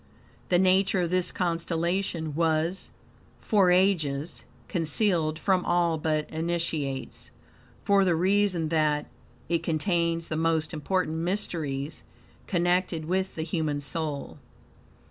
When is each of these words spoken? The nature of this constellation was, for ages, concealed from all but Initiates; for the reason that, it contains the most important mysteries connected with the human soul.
The 0.49 0.57
nature 0.57 1.01
of 1.01 1.11
this 1.11 1.31
constellation 1.31 2.33
was, 2.33 2.89
for 3.39 3.69
ages, 3.69 4.45
concealed 4.67 5.37
from 5.37 5.63
all 5.63 5.99
but 5.99 6.27
Initiates; 6.31 7.29
for 7.83 8.03
the 8.03 8.15
reason 8.15 8.69
that, 8.69 9.05
it 9.47 9.61
contains 9.61 10.27
the 10.27 10.35
most 10.37 10.73
important 10.73 11.17
mysteries 11.17 12.01
connected 12.47 13.05
with 13.05 13.35
the 13.35 13.43
human 13.43 13.79
soul. 13.79 14.39